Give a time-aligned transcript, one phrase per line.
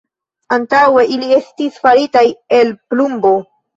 [0.55, 2.25] Antaŭe ili estis faritaj
[2.61, 3.35] el plumbo.